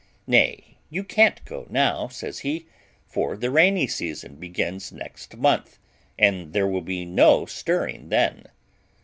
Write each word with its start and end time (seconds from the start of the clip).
"Nay, 0.25 0.77
you 0.89 1.03
can't 1.03 1.45
go 1.45 1.67
now," 1.69 2.07
says 2.07 2.39
he, 2.39 2.65
"for 3.05 3.37
the 3.37 3.51
rainy 3.51 3.85
season 3.85 4.37
begins 4.37 4.91
next 4.91 5.37
month, 5.37 5.77
and 6.17 6.53
there 6.53 6.65
will 6.65 6.81
be 6.81 7.05
no 7.05 7.45
stirring 7.45 8.09
then." 8.09 8.47